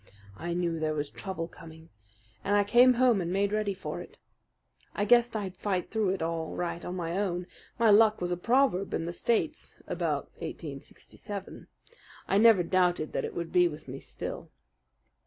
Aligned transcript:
I 0.35 0.55
knew 0.55 0.79
there 0.79 0.95
was 0.95 1.11
trouble 1.11 1.47
coming, 1.47 1.89
and 2.43 2.55
I 2.55 2.63
came 2.63 2.95
home 2.95 3.21
and 3.21 3.31
made 3.31 3.51
ready 3.53 3.75
for 3.75 4.01
it. 4.01 4.17
I 4.95 5.05
guessed 5.05 5.35
I'd 5.35 5.55
fight 5.55 5.91
through 5.91 6.09
it 6.09 6.23
all 6.23 6.55
right 6.55 6.83
on 6.83 6.95
my 6.95 7.15
own, 7.15 7.45
my 7.77 7.91
luck 7.91 8.19
was 8.19 8.31
a 8.31 8.35
proverb 8.35 8.95
in 8.95 9.05
the 9.05 9.13
States 9.13 9.75
about 9.85 10.31
'76. 10.39 11.21
I 12.27 12.39
never 12.39 12.63
doubted 12.63 13.13
that 13.13 13.25
it 13.25 13.35
would 13.35 13.51
be 13.51 13.67
with 13.67 13.87
me 13.87 13.99
still. 13.99 14.49